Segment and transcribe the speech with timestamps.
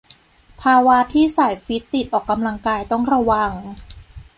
[0.61, 3.51] ภาวะที่สายฟิตติดออกกำลังกายต้องระวัง